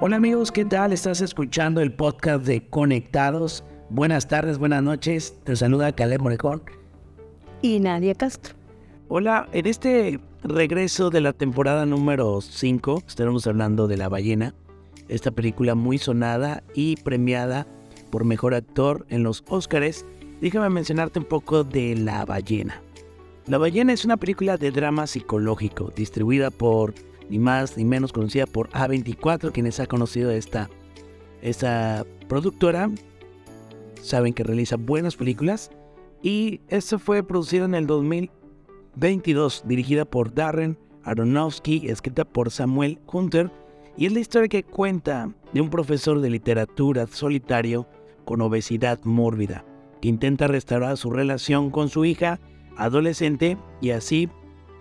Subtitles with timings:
[0.00, 0.92] Hola amigos, ¿qué tal?
[0.92, 3.64] Estás escuchando el podcast de Conectados.
[3.90, 5.34] Buenas tardes, buenas noches.
[5.42, 6.62] Te saluda Caleb Morejón.
[7.62, 8.54] Y Nadia Castro.
[9.08, 14.54] Hola, en este regreso de la temporada número 5 estaremos hablando de La ballena,
[15.08, 17.66] esta película muy sonada y premiada
[18.12, 20.06] por mejor actor en los Oscars.
[20.40, 22.80] Déjame mencionarte un poco de La ballena.
[23.48, 26.94] La ballena es una película de drama psicológico distribuida por
[27.28, 30.68] ni más ni menos conocida por A24, quienes ha conocido esta,
[31.42, 32.90] esta productora,
[34.02, 35.70] saben que realiza buenas películas.
[36.22, 43.50] Y esto fue producido en el 2022, dirigida por Darren Aronofsky, escrita por Samuel Hunter.
[43.96, 47.88] Y es la historia que cuenta de un profesor de literatura solitario
[48.24, 49.64] con obesidad mórbida,
[50.00, 52.40] que intenta restaurar su relación con su hija
[52.76, 54.28] adolescente y así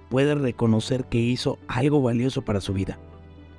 [0.09, 2.97] puede reconocer que hizo algo valioso para su vida.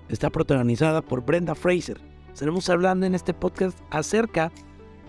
[0.09, 2.01] Está protagonizada por Brenda Fraser.
[2.33, 4.53] Estaremos hablando en este podcast acerca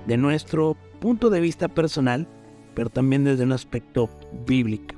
[0.08, 2.28] de nuestro punto de vista personal,
[2.74, 4.10] pero también desde un aspecto
[4.46, 4.96] bíblico.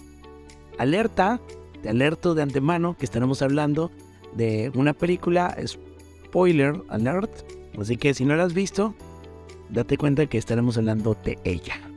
[0.78, 1.40] Alerta,
[1.82, 3.92] te alerto de antemano que estaremos hablando
[4.34, 7.32] de una película spoiler alert,
[7.80, 8.96] así que si no la has visto,
[9.70, 11.91] date cuenta que estaremos hablando de ella.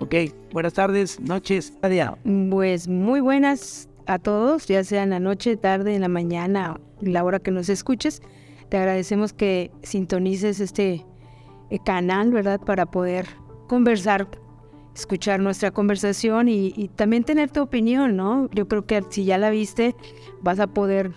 [0.00, 0.14] Ok,
[0.52, 2.16] buenas tardes, noches, Nadia.
[2.50, 7.24] Pues muy buenas a todos, ya sea en la noche, tarde, en la mañana, la
[7.24, 8.22] hora que nos escuches.
[8.68, 11.04] Te agradecemos que sintonices este
[11.70, 12.60] eh, canal, ¿verdad?
[12.60, 13.26] Para poder
[13.66, 14.28] conversar,
[14.94, 18.48] escuchar nuestra conversación y, y también tener tu opinión, ¿no?
[18.52, 19.96] Yo creo que si ya la viste,
[20.40, 21.10] vas a poder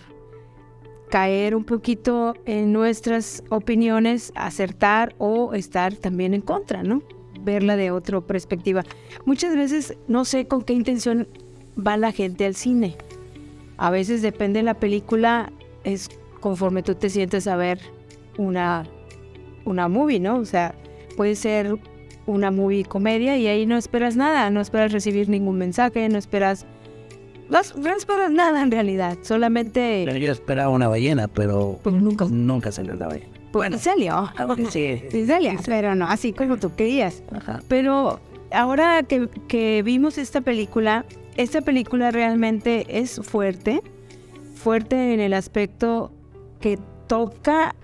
[1.08, 7.00] caer un poquito en nuestras opiniones, acertar o estar también en contra, ¿no?
[7.44, 8.84] Verla de otra perspectiva.
[9.24, 11.28] Muchas veces no sé con qué intención
[11.76, 12.96] va la gente al cine.
[13.76, 15.52] A veces depende de la película,
[15.84, 16.08] es
[16.40, 17.80] conforme tú te sientes a ver
[18.38, 18.84] una,
[19.64, 20.38] una movie, ¿no?
[20.38, 20.74] O sea,
[21.16, 21.78] puede ser
[22.26, 26.66] una movie comedia y ahí no esperas nada, no esperas recibir ningún mensaje, no esperas...
[27.50, 30.06] No, esperas nada en realidad, solamente...
[30.18, 33.31] Yo esperaba una ballena, pero pues nunca, nunca salió la ballena.
[33.52, 34.30] Bueno, salió.
[34.70, 35.02] Sí.
[35.10, 37.22] sí salió, pero no así como tú querías.
[37.68, 38.20] Pero
[38.50, 41.04] ahora que, que vimos esta película,
[41.36, 43.82] esta película realmente es fuerte,
[44.54, 46.12] fuerte en el aspecto
[46.60, 47.74] que toca,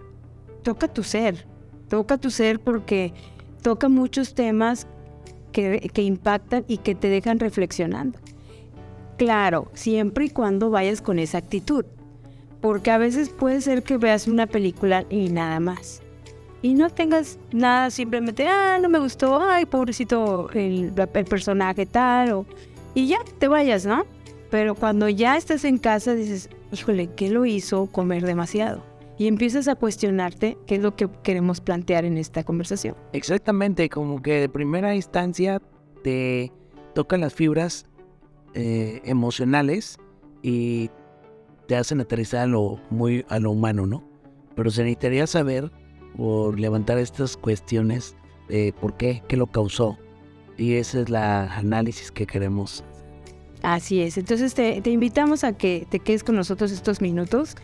[0.63, 1.47] toca tu ser,
[1.89, 3.13] toca tu ser porque
[3.63, 4.87] toca muchos temas
[5.53, 8.19] que, que impactan y que te dejan reflexionando.
[9.19, 11.85] Claro, siempre y cuando vayas con esa actitud
[12.61, 16.03] porque a veces puede ser que veas una película y nada más.
[16.61, 20.93] Y no tengas nada, simplemente, ah, no me gustó, ay, pobrecito el,
[21.29, 22.47] personaje tal, o,
[22.95, 24.05] y ya te vayas, ¿no?
[24.51, 28.83] Pero cuando ya estás en casa dices, híjole, ¿qué lo hizo comer demasiado?
[29.19, 32.97] Y empiezas a cuestionarte qué es lo que queremos plantear en esta conversación.
[33.13, 35.61] Exactamente, como que de primera instancia
[36.03, 36.53] te
[36.95, 37.87] tocan las fibras
[38.55, 39.99] eh, emocionales
[40.43, 40.91] y
[41.69, 44.03] te hacen aterrizar a lo, muy, a lo humano, ¿no?
[44.57, 45.71] Pero se necesitaría saber
[46.17, 48.17] por levantar estas cuestiones
[48.49, 49.99] de por qué, qué lo causó.
[50.57, 52.83] Y ese es la análisis que queremos.
[53.63, 54.17] Así es.
[54.17, 57.55] Entonces te, te invitamos a que te quedes con nosotros estos minutos,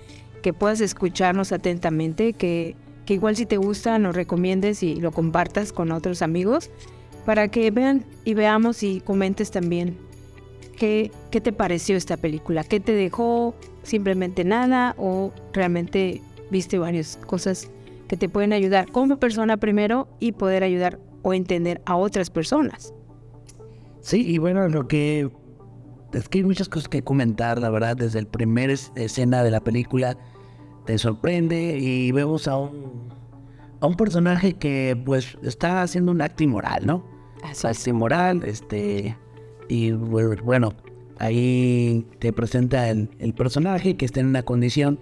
[0.42, 2.76] que puedas escucharnos atentamente, que,
[3.06, 6.70] que igual si te gusta nos recomiendes y lo compartas con otros amigos
[7.24, 9.96] para que vean y veamos y comentes también
[10.74, 16.20] qué, qué te pareció esta película, qué te dejó, simplemente nada o realmente
[16.50, 17.70] viste varias cosas
[18.08, 22.92] que te pueden ayudar como persona primero y poder ayudar o entender a otras personas.
[24.00, 25.30] Sí, y bueno, lo que
[26.12, 29.60] es que hay muchas cosas que comentar, la verdad, desde el primer escena de la
[29.60, 30.16] película
[30.84, 33.08] te sorprende y vemos a un
[33.80, 37.04] a un personaje que pues está haciendo un acto inmoral, ¿no?
[37.42, 39.16] Así acto inmoral, este
[39.68, 40.74] y bueno,
[41.18, 44.98] Ahí te presenta el, personaje que está en una condición,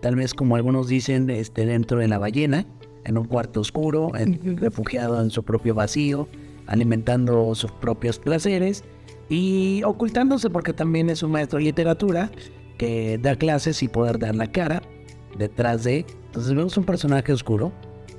[0.00, 2.66] tal vez como algunos dicen, este, dentro de la ballena,
[3.04, 4.10] en un cuarto oscuro,
[4.56, 6.28] refugiado en su propio vacío,
[6.66, 8.84] alimentando sus propios placeres
[9.28, 12.30] y ocultándose porque también es un maestro de literatura
[12.78, 14.82] que da clases y poder dar la cara
[15.38, 16.06] detrás de.
[16.26, 17.72] Entonces vemos un personaje oscuro,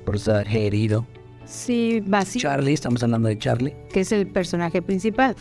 [0.04, 1.06] personaje herido.
[1.44, 2.42] Sí, vacío.
[2.42, 3.74] Charlie, estamos hablando de Charlie.
[3.92, 5.34] Que es el personaje principal.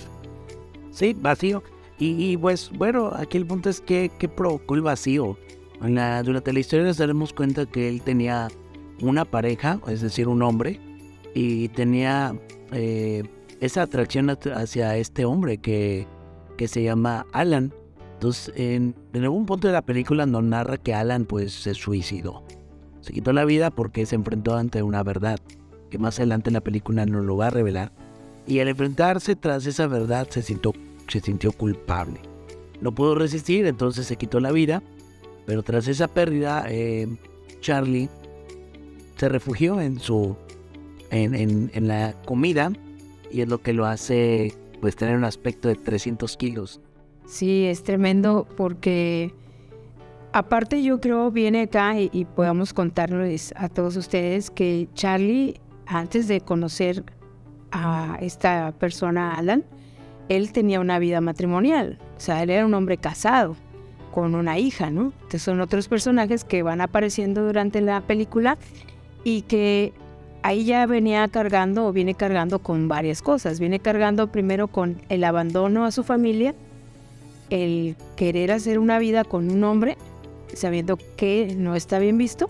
[0.91, 1.63] Sí, vacío.
[2.03, 5.37] Y, pues bueno, aquí el punto es que, provocó el vacío.
[5.83, 8.47] En la, durante la historia nos daremos cuenta que él tenía
[9.01, 10.79] una pareja, es decir, un hombre,
[11.35, 12.35] y tenía
[12.71, 13.23] eh,
[13.59, 16.07] esa atracción hacia este hombre que,
[16.57, 17.71] que se llama Alan.
[18.13, 22.43] Entonces, en, en, algún punto de la película nos narra que Alan pues se suicidó.
[23.01, 25.39] Se quitó la vida porque se enfrentó ante una verdad,
[25.91, 27.91] que más adelante en la película nos lo va a revelar.
[28.47, 30.73] Y al enfrentarse tras esa verdad se sintió,
[31.07, 32.19] se sintió culpable.
[32.81, 34.81] No pudo resistir, entonces se quitó la vida.
[35.45, 37.07] Pero tras esa pérdida, eh,
[37.61, 38.09] Charlie
[39.17, 40.35] se refugió en su
[41.11, 42.71] en, en, en, la comida
[43.29, 46.79] y es lo que lo hace pues tener un aspecto de 300 kilos.
[47.27, 49.33] Sí, es tremendo porque
[50.31, 56.27] aparte yo creo viene acá y, y podamos contarles a todos ustedes que Charlie antes
[56.27, 57.03] de conocer
[57.71, 59.63] a esta persona Alan,
[60.29, 63.55] él tenía una vida matrimonial, o sea, él era un hombre casado
[64.11, 65.13] con una hija, ¿no?
[65.13, 68.57] Entonces son otros personajes que van apareciendo durante la película
[69.23, 69.93] y que
[70.43, 73.59] ahí ya venía cargando o viene cargando con varias cosas.
[73.59, 76.53] Viene cargando primero con el abandono a su familia,
[77.49, 79.97] el querer hacer una vida con un hombre,
[80.53, 82.47] sabiendo que no está bien visto,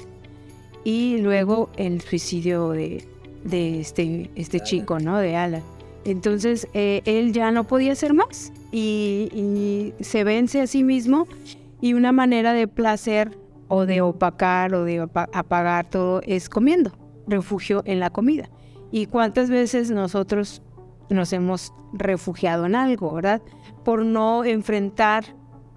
[0.83, 3.07] y luego el suicidio de,
[3.43, 5.17] de este, este chico, ¿no?
[5.17, 5.63] De Alan.
[6.05, 11.27] Entonces eh, él ya no podía hacer más y, y, se vence a sí mismo
[11.79, 16.91] y una manera de placer o de opacar o de apagar todo es comiendo,
[17.27, 18.49] refugio en la comida.
[18.91, 20.61] ¿Y cuántas veces nosotros
[21.09, 23.41] nos hemos refugiado en algo, verdad?
[23.85, 25.23] Por no enfrentar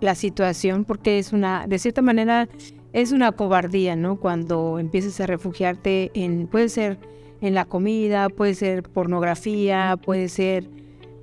[0.01, 2.49] la situación, porque es una, de cierta manera,
[2.93, 4.17] es una cobardía, ¿no?
[4.17, 6.99] Cuando empiezas a refugiarte en, puede ser
[7.45, 10.71] en la comida, puede ser pornografía, puede ser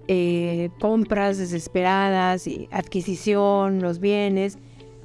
[0.07, 4.59] eh, compras desesperadas, y adquisición, los bienes,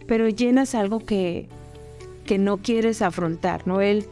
[0.07, 1.49] pero llenas algo que,
[2.27, 3.81] que no quieres afrontar, ¿no?
[3.81, 4.05] Él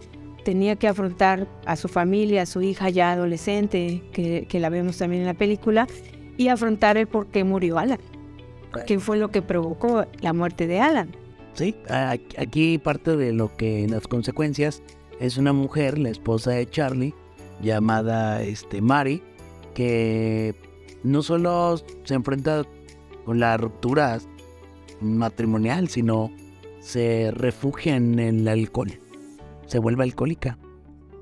[0.46, 4.96] tenía que afrontar a su familia, a su hija ya adolescente, que, que la vemos
[4.96, 5.86] también en la película,
[6.38, 8.00] y afrontar el por qué murió Alan.
[8.86, 11.10] ¿Qué fue lo que provocó la muerte de Alan?
[11.52, 11.76] Sí,
[12.38, 14.82] aquí parte de lo que las consecuencias
[15.20, 17.14] es una mujer, la esposa de Charlie,
[17.62, 19.22] llamada este, Mary,
[19.74, 20.54] que
[21.02, 22.64] no solo se enfrenta
[23.24, 24.18] con la ruptura
[25.00, 26.30] matrimonial, sino
[26.80, 28.98] se refugia en el alcohol,
[29.66, 30.58] se vuelve alcohólica.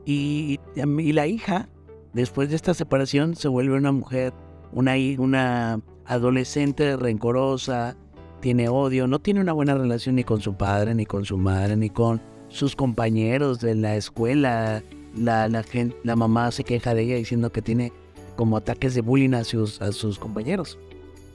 [0.05, 1.69] Y, y la hija,
[2.13, 4.33] después de esta separación, se vuelve una mujer,
[4.73, 7.97] una adolescente rencorosa,
[8.41, 11.77] tiene odio, no tiene una buena relación ni con su padre, ni con su madre,
[11.77, 12.21] ni con
[12.53, 14.83] sus compañeros de la escuela.
[15.17, 17.93] La, la, gente, la mamá se queja de ella diciendo que tiene
[18.37, 20.79] como ataques de bullying a sus, a sus compañeros.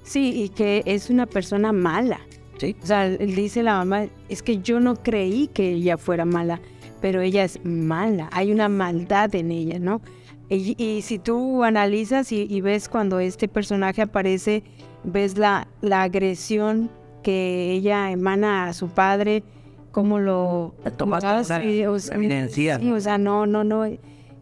[0.04, 2.20] Sí, y que es una persona mala.
[2.58, 2.76] Sí.
[2.82, 6.60] O sea, dice la mamá, es que yo no creí que ella fuera mala,
[7.02, 8.30] pero ella es mala.
[8.32, 10.02] Hay una maldad en ella, ¿no?
[10.50, 14.64] Y, y si tú analizas y, y, ves cuando este personaje aparece,
[15.04, 16.90] ves la, la agresión
[17.22, 19.44] que ella emana a su padre,
[19.98, 22.78] cómo lo tomas sí, o, evidencia.
[22.78, 23.84] Sí, o sea, no, no, no,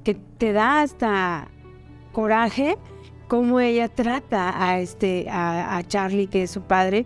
[0.03, 1.47] que te da hasta
[2.11, 2.77] coraje
[3.29, 7.05] cómo ella trata a este a, a, Charlie que es su padre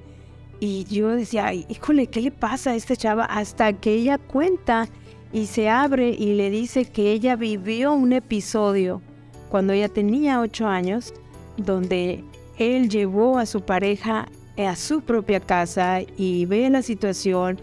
[0.60, 3.25] y yo decía, híjole, ¿qué le pasa a esta chava?
[3.25, 4.88] Hasta que ella cuenta
[5.31, 9.00] y se abre y le dice que ella vivió un episodio
[9.50, 11.13] cuando ella tenía ocho años
[11.56, 12.24] donde
[12.57, 17.59] él llevó a su pareja a su propia casa y ve la situación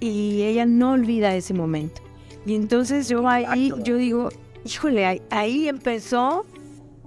[0.00, 2.02] y ella no olvida ese momento.
[2.44, 4.28] Y entonces yo ahí, yo digo,
[4.64, 6.44] híjole, ahí, empezó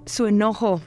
[0.04, 0.80] su enojo,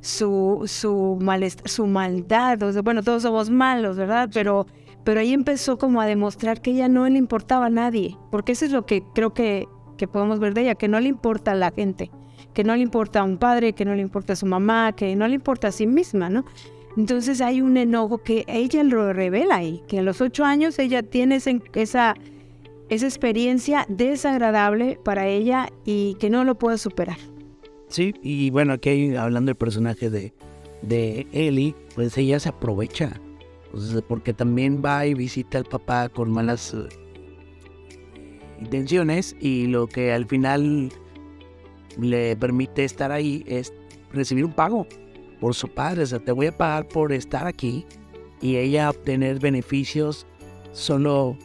[0.00, 2.62] su, su, malestar, su maldad.
[2.62, 4.30] O sea, bueno, todos somos malos, ¿verdad?
[4.32, 4.66] Pero,
[5.02, 8.64] pero ahí empezó como a demostrar que ella no le importaba a nadie, porque eso
[8.64, 11.56] es lo que creo que, que podemos ver de ella, que no le importa a
[11.56, 12.10] la gente,
[12.54, 15.16] que no le importa a un padre, que no le importa a su mamá, que
[15.16, 16.44] no le importa a sí misma, ¿no?
[16.96, 21.02] Entonces hay un enojo que ella lo revela ahí, que a los ocho años ella
[21.02, 22.14] tiene esa,
[22.88, 27.18] esa experiencia desagradable para ella y que no lo puede superar.
[27.88, 30.32] Sí, y bueno, aquí hablando del personaje de,
[30.82, 33.20] de Ellie, pues ella se aprovecha,
[34.08, 36.88] porque también va y visita al papá con malas uh,
[38.60, 40.88] intenciones y lo que al final
[42.00, 43.74] le permite estar ahí es
[44.12, 44.86] recibir un pago
[45.40, 47.86] por su padre, o sea, te voy a pagar por estar aquí
[48.40, 50.26] y ella obtener beneficios
[50.72, 51.36] solo,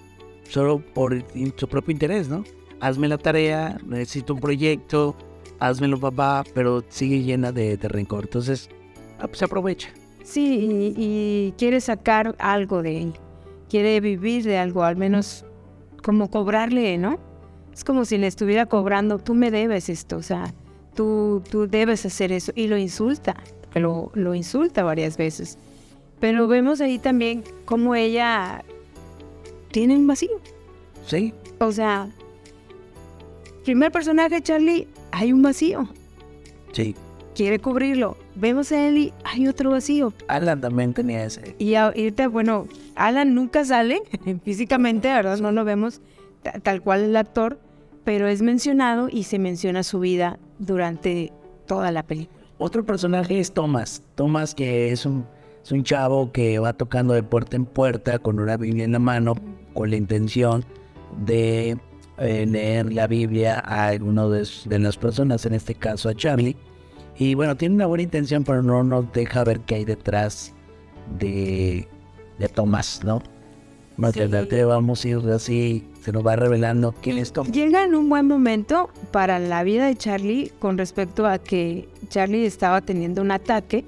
[0.50, 1.24] solo por
[1.56, 2.44] su propio interés, ¿no?
[2.80, 5.16] Hazme la tarea, necesito un proyecto,
[5.60, 8.26] házmelo papá, pero sigue llena de, rencor.
[8.26, 8.70] Entonces,
[9.20, 9.90] ah, pues, aprovecha.
[10.24, 13.14] Sí, y, y, quiere sacar algo de él,
[13.70, 15.46] quiere vivir de algo, al menos
[16.04, 17.20] como cobrarle, ¿no?
[17.74, 20.54] Es como si le estuviera cobrando, tú me debes esto, o sea,
[20.96, 23.36] tú, tú debes hacer eso, y lo insulta
[23.80, 25.58] lo, lo insulta varias veces.
[26.20, 28.64] Pero vemos ahí también cómo ella
[29.72, 30.40] tiene un vacío.
[31.08, 31.34] Sí.
[31.60, 32.10] O sea,
[33.64, 35.90] primer personaje, Charlie, hay un vacío.
[36.74, 36.96] Sí.
[37.36, 38.18] Quiere cubrirlo.
[38.36, 40.14] Vemos a Ellie, hay otro vacío.
[40.28, 41.56] Alan también tenía ese.
[41.60, 44.02] Y ahorita, bueno, Alan nunca sale
[44.44, 45.40] físicamente, ¿verdad?
[45.40, 46.02] No lo vemos
[46.64, 47.60] tal cual el actor,
[48.04, 51.32] pero es mencionado y se menciona su vida durante
[51.68, 52.41] toda la película.
[52.64, 54.04] Otro personaje es Thomas.
[54.14, 55.26] Thomas que es un,
[55.64, 59.00] es un chavo que va tocando de puerta en puerta con una Biblia en la
[59.00, 59.34] mano
[59.74, 60.64] con la intención
[61.26, 61.76] de
[62.20, 66.56] eh, leer la Biblia a alguno de, de, las personas, en este caso a Charlie.
[67.18, 70.54] Y bueno, tiene una buena intención, pero no nos deja ver qué hay detrás
[71.18, 71.88] de,
[72.38, 73.24] de Thomas, ¿no?
[73.98, 74.20] Más sí.
[74.20, 77.52] adelante vamos a ir así, se nos va revelando quién es Thomas.
[77.52, 82.46] Llega en un buen momento para la vida de Charlie con respecto a que Charlie
[82.46, 83.86] estaba teniendo un ataque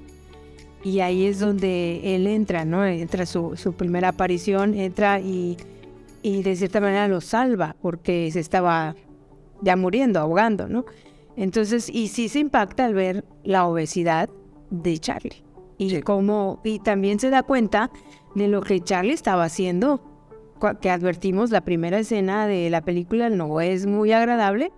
[0.82, 2.84] y ahí es donde él entra, ¿no?
[2.84, 5.56] Entra su, su primera aparición, entra y
[6.24, 8.96] y de cierta manera lo salva porque se estaba
[9.60, 10.86] ya muriendo, ahogando, ¿no?
[11.36, 14.30] Entonces, y sí se impacta al ver la obesidad
[14.70, 15.44] de Charlie
[15.76, 16.00] y sí.
[16.00, 17.90] cómo, y también se da cuenta
[18.34, 20.00] de lo que Charlie estaba haciendo,
[20.80, 24.72] que advertimos la primera escena de la película no es muy agradable,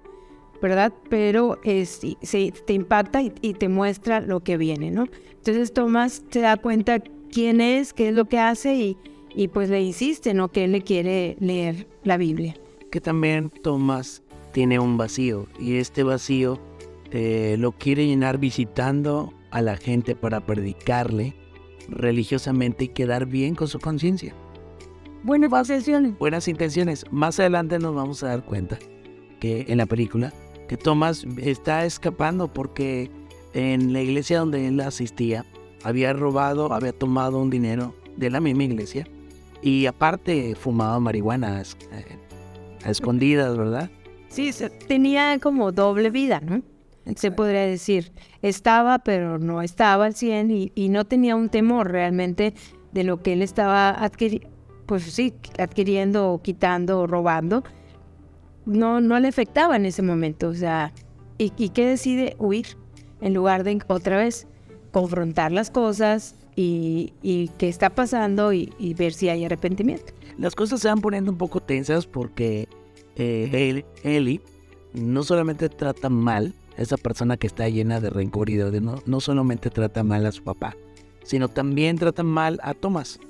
[0.61, 0.93] ¿verdad?
[1.09, 5.07] Pero es, se, te impacta y, y te muestra lo que viene, ¿no?
[5.31, 8.97] Entonces Tomás se da cuenta quién es, qué es lo que hace y,
[9.35, 10.49] y pues le insiste, ¿no?
[10.49, 12.55] Que él le quiere leer la Biblia.
[12.91, 16.59] Que también Tomás tiene un vacío y este vacío
[17.13, 21.35] eh, lo quiere llenar visitando a la gente para predicarle
[21.89, 24.35] religiosamente y quedar bien con su conciencia.
[25.23, 26.19] Buenas intenciones.
[26.19, 27.05] Buenas intenciones.
[27.11, 28.79] Más adelante nos vamos a dar cuenta
[29.41, 30.33] que en la película
[30.69, 33.11] que Tomás está escapando porque
[33.55, 35.45] en la iglesia donde él asistía
[35.85, 39.07] había robado, había tomado un dinero de la misma iglesia
[39.63, 42.19] y aparte fumaba marihuana eh,
[42.85, 43.91] a escondidas, ¿verdad?
[44.29, 44.51] Sí,
[44.89, 46.57] tenía como doble vida, ¿no?
[47.07, 47.21] Exacto.
[47.21, 48.13] Se podría decir.
[48.43, 52.55] Estaba, pero no estaba al 100 y, y no tenía un temor realmente
[52.93, 54.49] de lo que él estaba adquiriendo,
[54.87, 57.65] pues sí, adquiriendo, quitando, robando.
[58.65, 60.93] No, no le afectaba en ese momento, o sea,
[61.39, 62.37] ¿y, y qué decide?
[62.39, 62.77] Huir,
[63.21, 64.47] en lugar de otra vez
[64.91, 70.15] confrontar las cosas, y, y, qué está pasando y, y, ver si hay arrepentimiento.
[70.39, 72.67] Las cosas se van poniendo un poco tensas porque
[73.17, 74.41] eh, Eli
[74.95, 78.81] no solamente trata mal a esa persona que está llena de rencor y de odio,
[78.81, 80.75] no, no solamente trata mal a su papá,
[81.23, 83.21] sino también trata mal a Thomas,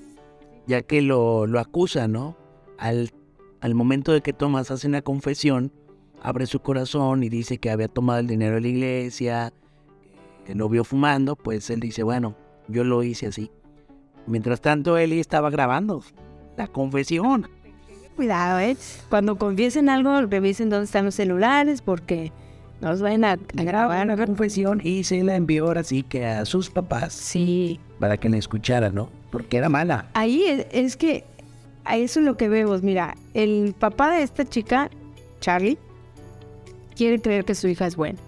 [0.67, 2.37] ya que lo, lo acusa, ¿no?
[2.79, 3.11] Al,
[3.61, 5.73] al momento de que Thomas hace una confesión,
[6.23, 9.53] abre su corazón y dice que había tomado el dinero de la iglesia,
[10.45, 12.37] que lo vio fumando, pues él dice, bueno,
[12.69, 13.51] yo lo hice así.
[14.27, 16.03] Mientras tanto, Eli estaba grabando
[16.57, 17.49] la confesión.
[18.17, 18.77] Cuidado, ¿eh?
[19.09, 22.33] Cuando confiesen algo, revisen dónde están los celulares porque
[22.81, 26.45] nos van a, a grabar la confesión y se la envió ahora sí que a
[26.45, 27.13] sus papás.
[27.13, 27.79] Sí.
[27.99, 29.09] Para que la escucharan, ¿no?
[29.31, 30.11] Porque era mala.
[30.15, 31.25] Ahí es, que
[31.85, 32.83] a eso es lo que vemos.
[32.83, 34.91] Mira, el papá de esta chica,
[35.41, 35.79] Charlie,
[36.95, 38.19] quiere creer que su hija es buena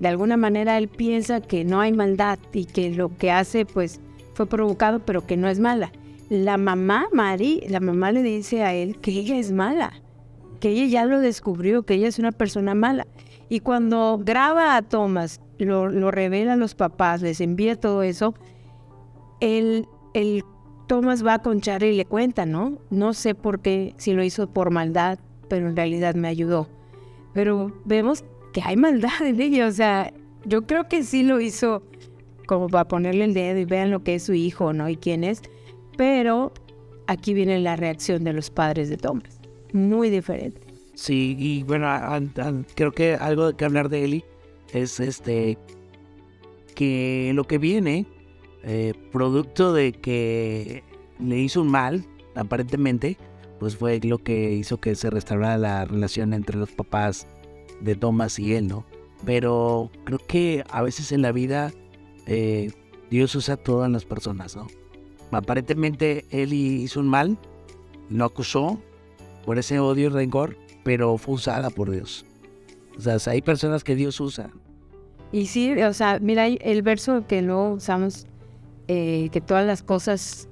[0.00, 4.00] de alguna manera él piensa que no hay maldad y que lo que hace pues
[4.34, 5.92] fue provocado pero que no es mala.
[6.28, 9.92] La mamá, Mari, la mamá le dice a él que ella es mala,
[10.60, 13.06] que ella ya lo descubrió, que ella es una persona mala.
[13.48, 18.34] Y cuando graba a Thomas, lo revela a los papás, les envía todo eso,
[19.40, 20.44] el, el
[20.86, 22.78] Thomas va con Charlie y le cuenta, ¿no?
[22.90, 25.18] No sé por qué, si lo hizo por maldad,
[25.48, 26.68] pero en realidad me ayudó.
[27.34, 29.66] Pero vemos que hay maldad en ella.
[29.66, 30.12] O sea,
[30.44, 31.82] yo creo que sí lo hizo
[32.46, 34.88] como para ponerle el dedo y vean lo que es su hijo, ¿no?
[34.88, 35.42] Y quién es.
[35.96, 36.52] Pero
[37.06, 39.40] aquí viene la reacción de los padres de Thomas.
[39.72, 40.60] Muy diferente.
[40.94, 41.88] Sí, y bueno,
[42.74, 44.24] creo que algo que hablar de Eli
[44.72, 45.58] es este
[46.74, 48.06] que lo que viene,
[48.62, 50.82] eh, producto de que
[51.18, 53.16] le hizo un mal, aparentemente,
[53.58, 57.26] pues fue lo que hizo que se restaurara la relación entre los papás
[57.80, 58.84] de Thomas y él, ¿no?
[59.24, 61.72] Pero creo que a veces en la vida
[62.26, 62.72] eh,
[63.10, 64.66] Dios usa todas las personas, ¿no?
[65.30, 67.38] Aparentemente él hizo un mal,
[68.08, 68.80] lo acusó
[69.44, 72.24] por ese odio y rencor, pero fue usada por Dios.
[72.96, 74.50] O sea, hay personas que Dios usa.
[75.30, 78.26] Y sí, o sea, mira el verso que luego usamos,
[78.88, 80.48] eh, que todas las cosas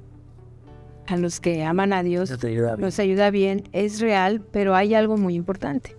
[1.06, 5.16] a los que aman a Dios ayuda nos ayuda bien, es real, pero hay algo
[5.16, 5.96] muy importante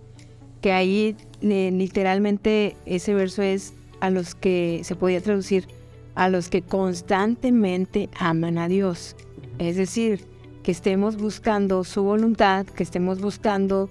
[0.60, 5.66] que ahí eh, literalmente ese verso es a los que se podía traducir
[6.14, 9.14] a los que constantemente aman a Dios.
[9.58, 10.24] Es decir,
[10.64, 13.88] que estemos buscando su voluntad, que estemos buscando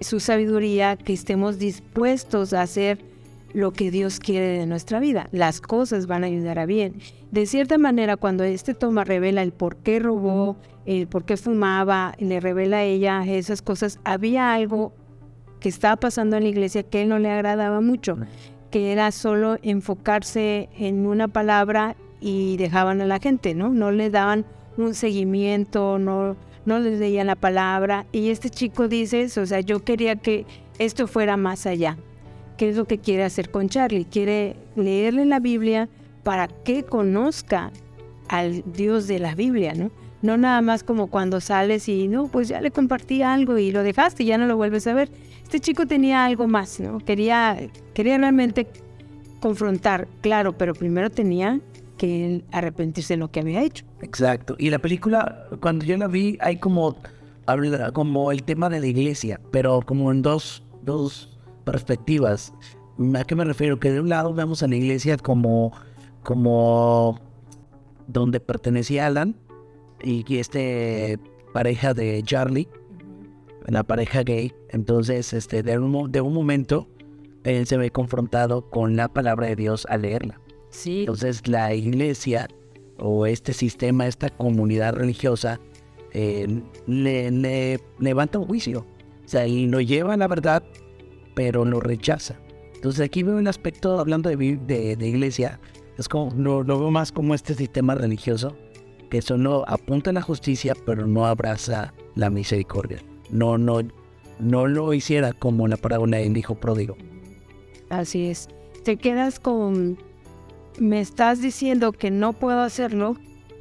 [0.00, 2.98] su sabiduría, que estemos dispuestos a hacer
[3.54, 5.28] lo que Dios quiere de nuestra vida.
[5.32, 6.96] Las cosas van a ayudar a bien.
[7.30, 12.14] De cierta manera, cuando este toma revela el por qué robó, el por qué fumaba,
[12.18, 14.92] le revela a ella esas cosas, había algo
[15.60, 18.18] que estaba pasando en la iglesia que él no le agradaba mucho,
[18.70, 23.70] que era solo enfocarse en una palabra y dejaban a la gente, ¿no?
[23.70, 24.44] No le daban
[24.76, 28.04] un seguimiento, no, no les leían la palabra.
[28.12, 30.44] Y este chico dice o sea, yo quería que
[30.78, 31.96] esto fuera más allá.
[32.56, 34.04] ¿Qué es lo que quiere hacer con Charlie?
[34.04, 35.88] Quiere leerle la Biblia
[36.22, 37.72] para que conozca
[38.28, 39.90] al Dios de la Biblia, ¿no?
[40.22, 43.82] No nada más como cuando sales y no, pues ya le compartí algo y lo
[43.82, 45.10] dejaste y ya no lo vuelves a ver.
[45.42, 46.98] Este chico tenía algo más, ¿no?
[46.98, 47.58] Quería,
[47.92, 48.66] quería realmente
[49.40, 51.60] confrontar, claro, pero primero tenía
[51.98, 53.84] que arrepentirse de lo que había hecho.
[54.00, 54.56] Exacto.
[54.58, 56.96] Y la película, cuando yo la vi, hay como,
[57.92, 61.33] como el tema de la iglesia, pero como en dos, dos
[61.64, 62.52] perspectivas.
[63.14, 63.80] ¿A qué me refiero?
[63.80, 65.72] Que de un lado vemos a la iglesia como,
[66.22, 67.20] como
[68.06, 69.36] donde pertenecía Alan
[70.02, 71.18] y este
[71.52, 72.68] pareja de Charlie,
[73.66, 74.52] la pareja gay.
[74.70, 76.88] Entonces, este, de un, de un momento,
[77.44, 80.40] él se ve confrontado con la palabra de Dios al leerla.
[80.70, 81.00] Sí.
[81.00, 82.48] Entonces, la iglesia
[82.98, 85.60] o este sistema, esta comunidad religiosa,
[86.12, 88.86] eh, le, levanta un juicio.
[89.24, 90.62] O sea, y lo lleva a la verdad,
[91.34, 92.36] pero lo rechaza.
[92.74, 95.58] Entonces aquí veo el aspecto, hablando de, de, iglesia,
[95.96, 98.56] es como, lo, lo, veo más como este sistema religioso,
[99.10, 102.98] que solo apunta a la justicia, pero no abraza la misericordia.
[103.30, 103.80] No, no,
[104.38, 106.96] no lo hiciera como la parábola del hijo pródigo.
[107.90, 108.48] Así es.
[108.84, 109.98] Te quedas con,
[110.78, 113.16] me estás diciendo que no puedo hacerlo,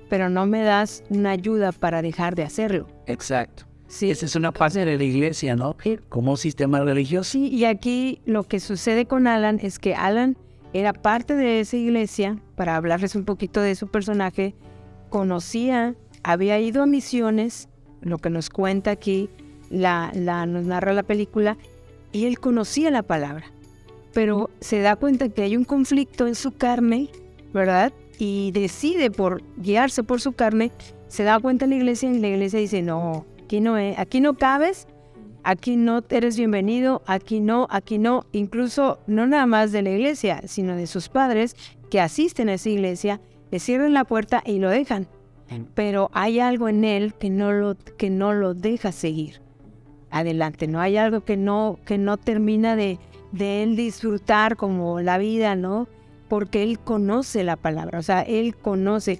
[0.09, 2.87] pero no me das una ayuda para dejar de hacerlo.
[3.07, 3.65] Exacto.
[3.93, 4.09] Sí.
[4.09, 5.77] Esa es una parte de la iglesia, ¿no?
[6.09, 7.33] Como sistema religioso.
[7.33, 10.35] Sí, y aquí lo que sucede con Alan es que Alan
[10.73, 14.55] era parte de esa iglesia, para hablarles un poquito de su personaje,
[15.09, 17.69] conocía, había ido a misiones,
[18.01, 19.29] lo que nos cuenta aquí,
[19.69, 21.59] la, la, nos narra la película,
[22.11, 23.45] y él conocía la palabra,
[24.11, 27.09] pero se da cuenta que hay un conflicto en su carne,
[27.53, 27.93] ¿verdad?
[28.17, 30.71] Y decide por guiarse por su carne,
[31.09, 34.33] se da cuenta en la iglesia y la iglesia dice, no, aquí no, aquí no
[34.33, 34.87] cabes,
[35.43, 40.41] aquí no eres bienvenido, aquí no, aquí no, incluso no nada más de la iglesia,
[40.47, 41.55] sino de sus padres
[41.91, 45.07] que asisten a esa iglesia, le cierran la puerta y lo dejan.
[45.75, 49.39] Pero hay algo en él que no lo, que no lo deja seguir
[50.09, 50.79] adelante, ¿no?
[50.79, 52.97] Hay algo que no, que no termina de,
[53.33, 55.87] de él disfrutar como la vida, ¿no?
[56.27, 59.19] Porque él conoce la palabra, o sea, él conoce.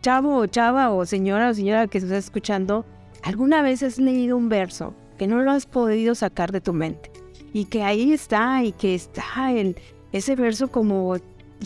[0.00, 2.84] Chavo o chava o señora o señora que está escuchando,
[3.24, 7.10] ¿Alguna vez has leído un verso que no lo has podido sacar de tu mente?
[7.54, 9.76] Y que ahí está, y que está en
[10.12, 11.16] ese verso como,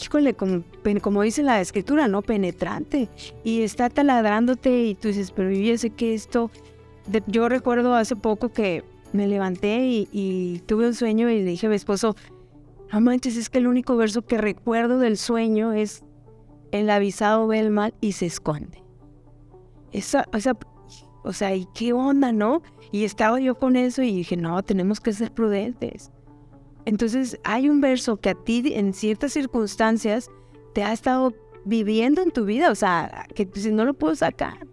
[0.00, 0.62] híjole, como,
[1.02, 2.22] como dice la escritura, ¿no?
[2.22, 3.08] Penetrante.
[3.42, 6.52] Y está taladrándote y tú dices, pero yo sé que esto...
[7.26, 11.70] yo recuerdo hace poco que me levanté y, tuve un sueño y le dije a
[11.70, 12.14] mi esposo,
[12.92, 16.04] no manches, es que el único verso que recuerdo del sueño es
[16.70, 18.84] el avisado ve el mal y se esconde.
[19.90, 20.56] Esa, esa,
[21.28, 22.62] o sea, ¿y qué onda, no?
[22.90, 26.10] Y estaba yo con eso y dije, no, tenemos que ser prudentes.
[26.86, 30.30] Entonces hay un verso que a ti en ciertas circunstancias
[30.72, 31.34] te ha estado
[31.66, 34.66] viviendo en tu vida, o sea, que si no lo puedo sacar.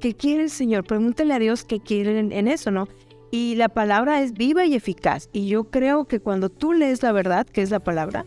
[0.00, 0.84] ¿Qué quiere el Señor?
[0.84, 2.88] Pregúntale a Dios qué quiere en, eso, ¿no?
[3.30, 5.28] Y la palabra es viva y eficaz.
[5.34, 8.24] Y yo creo que cuando tú lees la verdad, que es la palabra,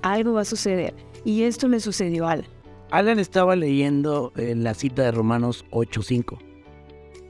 [0.00, 0.94] algo va a suceder.
[1.22, 2.46] Y esto le sucedió a Alan.
[2.90, 6.47] Alan estaba leyendo la cita de Romanos 8.5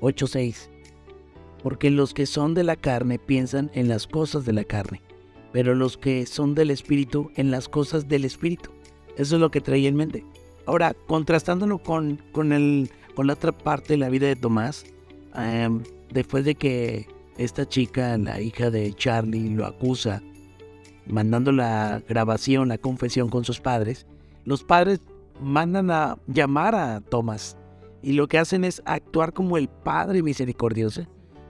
[0.00, 0.68] 8.6.
[1.62, 5.02] Porque los que son de la carne piensan en las cosas de la carne,
[5.52, 8.70] pero los que son del Espíritu en las cosas del Espíritu.
[9.16, 10.24] Eso es lo que traía en mente.
[10.66, 14.84] Ahora, contrastándolo con, con, el, con la otra parte de la vida de Tomás,
[15.34, 20.22] em, después de que esta chica, la hija de Charlie, lo acusa,
[21.06, 24.06] mandando la grabación, la confesión con sus padres,
[24.44, 25.00] los padres
[25.40, 27.57] mandan a llamar a Tomás
[28.02, 31.06] y lo que hacen es actuar como el Padre misericordioso,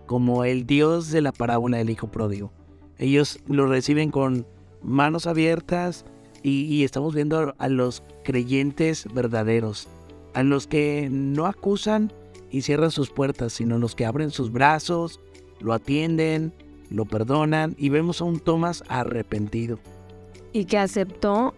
[0.06, 2.52] como el Dios de la parábola del Hijo Pródigo.
[2.98, 4.46] Ellos lo reciben con
[4.82, 6.04] manos abiertas
[6.42, 9.88] y, estamos viendo a los creyentes verdaderos,
[10.34, 12.12] a los que no acusan
[12.50, 15.20] y cierran sus puertas, sino los que abren sus brazos,
[15.60, 16.52] lo atienden,
[16.90, 19.78] lo perdonan y vemos a un Tomás arrepentido.
[20.52, 21.54] Y que aceptó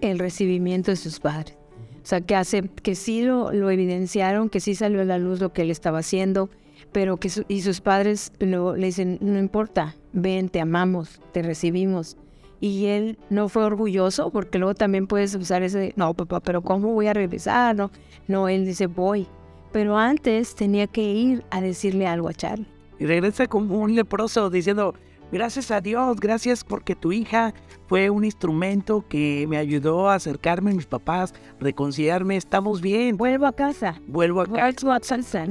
[0.00, 1.56] el recibimiento de sus padres.
[2.04, 5.40] O sea, que, hace, que sí lo, lo evidenciaron, que sí salió a la luz
[5.40, 6.50] lo que él estaba haciendo,
[6.92, 12.18] pero que y sus padres le dicen, no importa, ven, te amamos, te recibimos.
[12.60, 16.92] Y él no fue orgulloso, porque luego también puedes usar ese, no, papá, pero ¿cómo
[16.92, 17.74] voy a regresar?
[17.74, 17.90] No,
[18.28, 19.26] no, él dice, voy.
[19.72, 22.66] Pero antes tenía que ir a decirle algo a Charlie.
[22.98, 24.94] Y regresa como un leproso diciendo,
[25.32, 27.54] gracias a Dios, gracias porque tu hija
[27.86, 33.16] fue un instrumento que me ayudó a acercarme a mis papás, reconciliarme, estamos bien.
[33.16, 34.00] Vuelvo a casa.
[34.06, 35.46] Vuelvo a casa.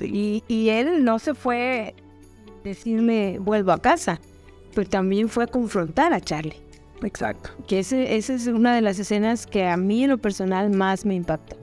[0.00, 1.94] Y, y él no se fue
[2.64, 4.20] decirle vuelvo a casa,
[4.74, 6.60] pero también fue a confrontar a Charlie.
[7.02, 7.50] Exacto.
[7.66, 11.04] Que ese, esa es una de las escenas que a mí en lo personal más
[11.04, 11.56] me impacta.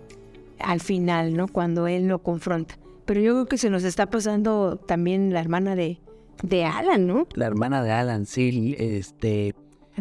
[0.60, 1.47] Al final, ¿no?
[1.47, 2.78] Cuando él lo confronta.
[3.06, 5.99] Pero yo creo que se nos está pasando también la hermana de,
[6.41, 7.28] de Alan, ¿no?
[7.36, 8.76] La hermana de Alan, sí.
[8.78, 9.54] Este,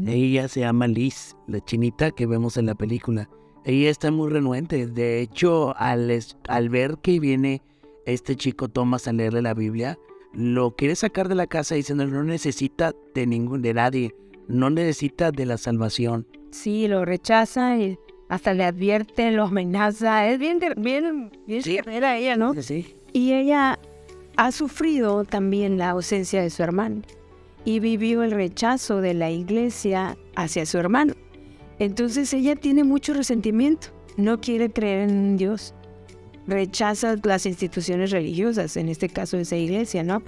[0.07, 3.29] ella se llama Liz, la chinita que vemos en la película.
[3.65, 4.87] Ella está muy renuente.
[4.87, 6.11] De hecho, al,
[6.49, 7.63] al ver que viene
[8.07, 9.99] este chico Thomas a leerle la Biblia,
[10.33, 14.15] lo quiere sacar de la casa diciendo no necesita de ningún de nadie,
[14.49, 16.27] no necesita de la salvación.
[16.51, 20.29] Sí, lo rechaza y hasta le advierte, lo amenaza.
[20.29, 21.79] Es bien, bien, bien sí.
[21.87, 22.55] ella, ¿no?
[22.63, 22.97] Sí.
[23.13, 23.79] Y ella
[24.37, 27.03] ha sufrido también la ausencia de su hermano
[27.65, 31.15] y vivió el rechazo de la iglesia hacia su hermano.
[31.79, 35.75] Entonces ella tiene mucho resentimiento, no quiere creer en Dios
[36.47, 40.23] rechaza las instituciones religiosas, en este caso esa iglesia, ¿no?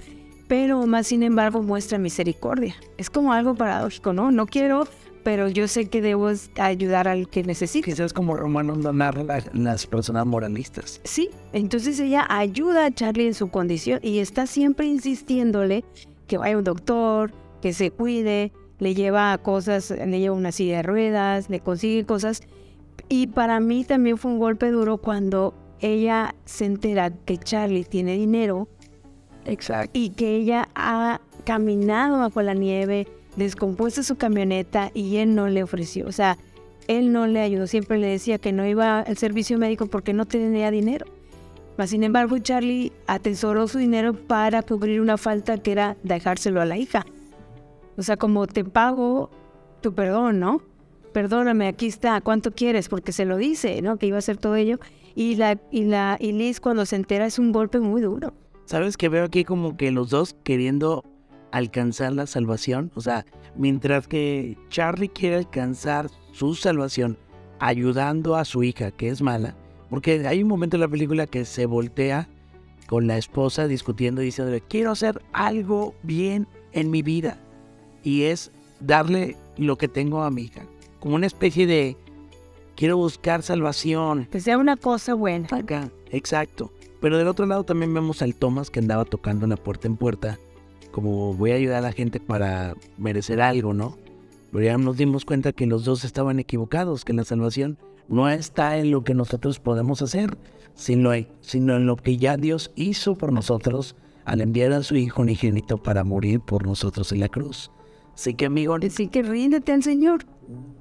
[0.47, 2.75] Pero más sin embargo muestra misericordia.
[2.97, 4.31] Es como algo paradójico, ¿no?
[4.31, 4.87] No quiero,
[5.25, 7.89] pero yo sé que debo ayudar al que necesite.
[7.89, 11.01] Quizás como Romano narra las personas moralistas.
[11.03, 15.83] Sí, entonces ella ayuda a Charlie en su condición y está siempre insistiéndole
[16.27, 20.77] que vaya a un doctor, que se cuide, le lleva cosas, le lleva una silla
[20.77, 22.43] de ruedas, le consigue cosas.
[23.09, 28.13] Y para mí también fue un golpe duro cuando ella se entera que Charlie tiene
[28.13, 28.67] dinero
[29.45, 29.89] Exacto.
[29.91, 35.63] y que ella ha caminado bajo la nieve, descompuesto su camioneta y él no le
[35.63, 36.07] ofreció.
[36.07, 36.37] O sea,
[36.87, 40.25] él no le ayudó, siempre le decía que no iba al servicio médico porque no
[40.25, 41.05] tenía dinero.
[41.77, 46.65] Mas, sin embargo, Charlie atesoró su dinero para cubrir una falta que era dejárselo a
[46.65, 47.05] la hija.
[47.97, 49.29] O sea, como te pago
[49.81, 50.61] tu perdón, ¿no?
[51.11, 52.89] Perdóname, aquí está, ¿cuánto quieres?
[52.89, 53.97] Porque se lo dice, ¿no?
[53.97, 54.79] Que iba a hacer todo ello.
[55.15, 58.33] Y, la, y, la, y Liz cuando se entera es un golpe muy duro.
[58.65, 61.03] ¿Sabes que veo aquí como que los dos queriendo
[61.57, 62.91] alcanzar la salvación?
[62.95, 67.17] O sea, mientras que Charlie quiere alcanzar su salvación
[67.59, 69.55] ayudando a su hija, que es mala,
[69.89, 72.27] porque hay un momento en la película que se voltea
[72.87, 77.39] con la esposa discutiendo y diciendo, quiero hacer algo bien en mi vida.
[78.03, 80.63] Y es darle lo que tengo a mi hija,
[80.99, 81.95] como una especie de
[82.75, 84.27] quiero buscar salvación.
[84.29, 85.47] Que sea una cosa buena.
[85.51, 86.73] Acá, exacto.
[86.99, 90.37] Pero del otro lado también vemos al Thomas que andaba tocando la puerta en puerta,
[90.95, 93.97] como voy a ayudar a la gente para merecer algo, ¿no?
[94.53, 97.77] Pero ya nos dimos cuenta que los dos estaban equivocados, que la salvación
[98.07, 100.37] no está en lo que nosotros podemos hacer,
[100.73, 105.23] sino, sino en lo que ya Dios hizo por nosotros al enviar a su Hijo
[105.23, 107.71] unigénito para morir por nosotros en la cruz.
[108.13, 108.77] Así que, amigo.
[108.81, 110.25] Así que ríndete al Señor.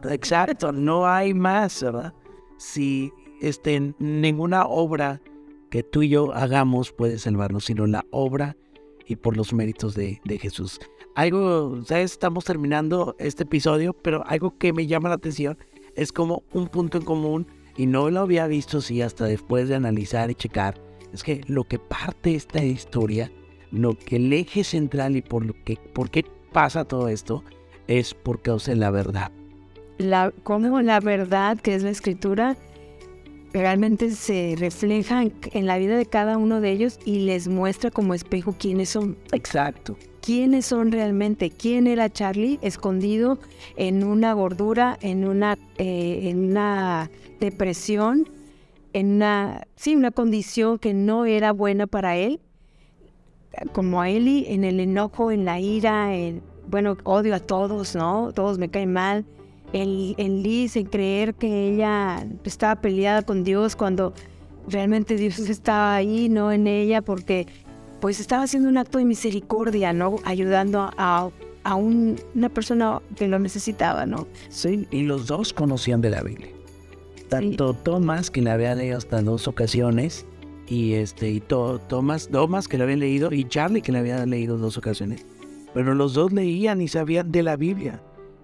[0.09, 2.15] Exacto, no hay más, ¿verdad?
[2.57, 5.21] Si este, ninguna obra
[5.71, 8.57] que tú y yo hagamos puede salvarnos, sino la obra
[9.07, 10.81] y por los méritos de, de Jesús.
[11.15, 12.13] Algo, ¿sabes?
[12.13, 15.59] Estamos terminando este episodio, pero algo que me llama la atención
[15.95, 19.75] es como un punto en común, y no lo había visto si hasta después de
[19.75, 20.81] analizar y checar,
[21.13, 23.31] es que lo que parte esta historia,
[23.71, 27.43] lo que el eje central y por lo que, por qué pasa todo esto
[27.87, 29.33] es por causa de la verdad.
[29.99, 32.57] La, cómo la verdad, que es la escritura,
[33.61, 38.13] realmente se refleja en, la vida de cada uno de ellos y les muestra como
[38.13, 39.17] espejo quiénes son.
[39.33, 39.97] Exacto.
[40.21, 41.51] ¿Quiénes son realmente?
[41.51, 43.39] ¿Quién era Charlie escondido
[43.77, 48.29] en una gordura, en una, eh, en una depresión,
[48.93, 52.41] en una, sí, una condición que no era buena para él?
[53.73, 58.33] como a Eli, en el enojo, en la ira, en, bueno, odio a todos, ¿no?
[58.33, 59.25] Todos me caen mal.
[59.75, 64.15] En, en Liz, en creer que ella estaba peleada con Dios cuando
[64.69, 67.47] realmente Dios estaba ahí, no en ella, porque
[68.01, 70.17] pues estaba haciendo un acto de misericordia, ¿no?
[70.25, 71.29] Ayudando a,
[71.65, 74.29] a una persona que lo necesitaba, ¿no?
[74.49, 76.51] Sí, y los dos conocían de la Biblia.
[77.29, 80.25] Tanto Tomás, que la había leído hasta dos ocasiones,
[80.69, 84.57] y este y Thomas, Thomas que lo habían leído y Charlie que le había leído
[84.57, 85.27] dos ocasiones.
[85.75, 88.01] Pero los dos leían y sabían de la Biblia.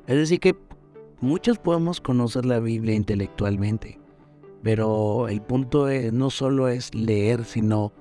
[0.07, 0.57] Es decir que
[1.21, 3.99] muchos podemos conocer la Biblia intelectualmente,
[4.63, 7.93] pero el punto no solo es leer, sino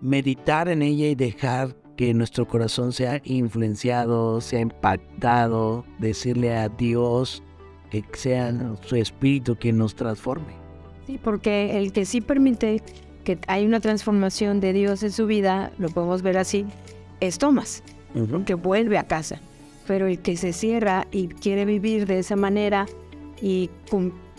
[0.00, 7.42] meditar en ella y dejar que nuestro corazón sea influenciado, sea impactado, decirle a Dios
[7.90, 10.54] que sea su espíritu quien nos transforme.
[11.06, 12.82] Sí, porque el que sí permite
[13.22, 16.66] que hay una transformación de Dios en su vida, lo podemos ver así,
[17.20, 17.84] es Tomás,
[18.44, 19.40] que vuelve a casa.
[19.86, 22.86] Pero el que se cierra y quiere vivir de esa manera
[23.40, 23.70] y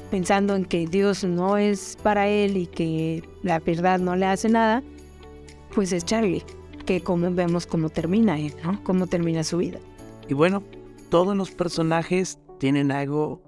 [0.10, 4.50] pensando en que Dios no es para él y que la verdad no le hace
[4.50, 4.84] nada,
[5.74, 6.44] pues es Charlie,
[6.86, 8.84] que como vemos cómo termina él, ¿no?
[8.84, 9.80] Cómo termina su vida.
[10.28, 10.64] Y bueno,
[11.10, 13.42] todos los personajes tienen algo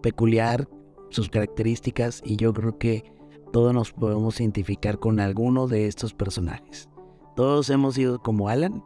[0.00, 0.68] peculiar,
[1.10, 3.04] sus características, y yo creo que
[3.52, 6.88] todos nos podemos identificar con alguno de estos personajes.
[7.36, 8.82] Todos hemos sido como Alan,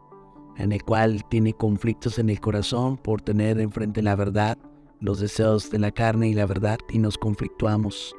[0.59, 4.59] en el cual tiene conflictos en el corazón por tener enfrente la verdad,
[5.01, 8.15] los deseos de la carne y la verdad, y nos conflictuamos.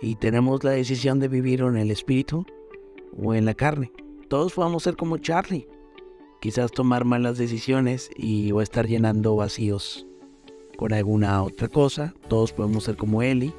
[0.00, 2.46] Y tenemos la decisión de vivir en el espíritu
[3.22, 3.92] o en la carne.
[4.28, 5.68] Todos podemos ser como Charlie,
[6.40, 10.06] quizás tomar malas decisiones y o estar llenando vacíos
[10.76, 12.14] con alguna otra cosa.
[12.28, 13.52] Todos podemos ser como Eli,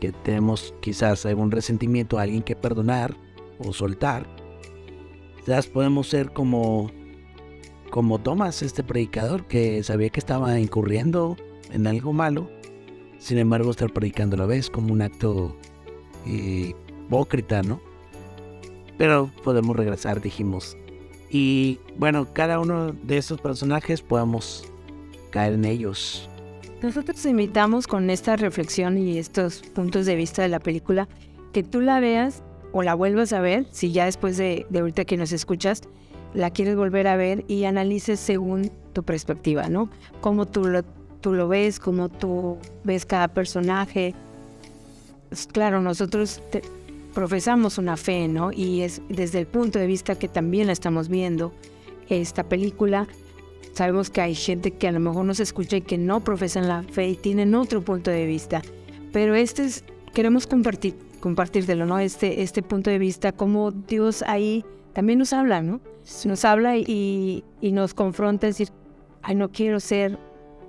[0.00, 3.16] que tenemos quizás algún resentimiento a alguien que perdonar
[3.58, 4.26] o soltar.
[5.38, 6.90] Quizás podemos ser como
[7.90, 11.36] como Thomas, este predicador que sabía que estaba incurriendo
[11.72, 12.50] en algo malo,
[13.18, 15.56] sin embargo estar predicando a la vez como un acto
[16.26, 16.74] eh,
[17.06, 17.80] hipócrita, ¿no?
[18.96, 20.76] Pero podemos regresar, dijimos.
[21.30, 24.64] Y bueno, cada uno de estos personajes podemos
[25.30, 26.30] caer en ellos
[26.82, 31.08] nosotros invitamos con esta reflexión y estos puntos de vista de la película
[31.52, 35.18] que tú la veas o la vuelvas a ver, si ya después de, ahorita que
[35.18, 35.82] nos escuchas,
[36.34, 39.90] la quieres volver a ver y analices según tu perspectiva, ¿no?
[40.20, 40.82] Cómo tú lo,
[41.20, 44.14] tú lo ves, cómo tú ves cada personaje.
[45.28, 46.40] Pues, claro, nosotros
[47.14, 48.52] profesamos una fe, ¿no?
[48.52, 51.52] Y es desde el punto de vista que también la estamos viendo
[52.08, 53.06] esta película,
[53.72, 56.82] Sabemos que hay gente que a lo mejor nos escucha y que no profesan la
[56.82, 58.62] fe y tienen otro punto de vista.
[59.12, 61.98] Pero este es, queremos compartir, compartírtelo, ¿no?
[61.98, 65.80] Este, este punto de vista, como Dios ahí también nos habla, ¿no?
[66.24, 68.68] Nos habla y, y nos confronta a decir,
[69.22, 70.18] ay, no quiero ser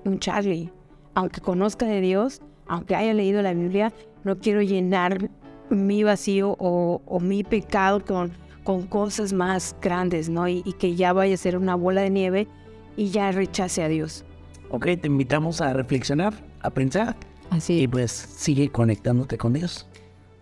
[0.06, 0.72] un Charlie.
[1.14, 5.30] Aunque conozca de Dios, aunque haya leído la Biblia, no quiero llenar
[5.70, 8.32] mi vacío o, o mi pecado con,
[8.64, 10.48] con cosas más grandes, ¿no?
[10.48, 12.48] Y, y, que ya vaya a ser una bola de nieve
[12.96, 14.26] y ya rechace a Dios.
[14.70, 17.16] Ok, te invitamos a reflexionar, a pensar.
[17.50, 17.82] Así.
[17.82, 19.88] Y pues sigue conectándote con Dios.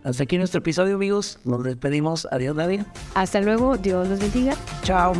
[0.02, 1.38] Hasta aquí nuestro episodio, amigos.
[1.44, 2.26] Nos despedimos.
[2.30, 2.86] Adiós, Nadia.
[3.14, 3.76] Hasta luego.
[3.76, 4.56] Dios los bendiga.
[4.82, 5.12] Chao.